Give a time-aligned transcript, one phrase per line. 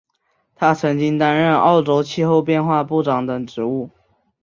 [0.55, 3.91] 他曾经担任澳洲气候变化部长等职务。